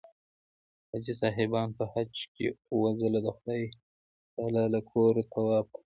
[0.89, 3.63] حاجي صاحبان په حج کې اووه ځله د خدای
[4.35, 5.79] تعلی له کوره طواف کوي.